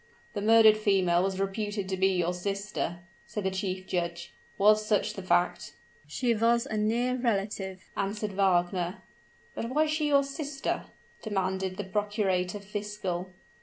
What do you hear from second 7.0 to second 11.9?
relative," answered Wagner. "But was she your sister?" demanded the